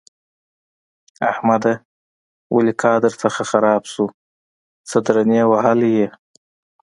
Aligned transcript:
احمده! 1.31 1.73
ولې 2.55 2.73
کار 2.81 2.97
درڅخه 3.05 3.43
خراب 3.51 3.81
شو؛ 3.91 4.05
څه 4.89 4.97
درنې 5.05 5.41
وهلی 5.51 5.91
يې؟! 5.99 6.07